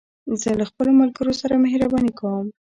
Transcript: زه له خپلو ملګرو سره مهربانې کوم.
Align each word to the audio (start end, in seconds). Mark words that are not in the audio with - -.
زه 0.41 0.49
له 0.59 0.65
خپلو 0.69 0.91
ملګرو 1.01 1.33
سره 1.41 1.61
مهربانې 1.65 2.11
کوم. 2.19 2.45